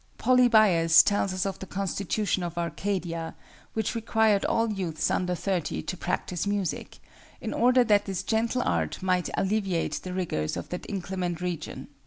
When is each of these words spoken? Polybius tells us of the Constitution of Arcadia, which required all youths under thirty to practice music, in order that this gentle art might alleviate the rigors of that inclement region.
Polybius 0.17 1.03
tells 1.03 1.31
us 1.31 1.45
of 1.45 1.59
the 1.59 1.67
Constitution 1.67 2.41
of 2.41 2.57
Arcadia, 2.57 3.35
which 3.73 3.93
required 3.93 4.43
all 4.45 4.73
youths 4.73 5.11
under 5.11 5.35
thirty 5.35 5.83
to 5.83 5.95
practice 5.95 6.47
music, 6.47 6.97
in 7.39 7.53
order 7.53 7.83
that 7.83 8.05
this 8.05 8.23
gentle 8.23 8.63
art 8.63 9.03
might 9.03 9.29
alleviate 9.37 9.99
the 10.01 10.11
rigors 10.15 10.57
of 10.57 10.69
that 10.69 10.89
inclement 10.89 11.39
region. 11.39 11.87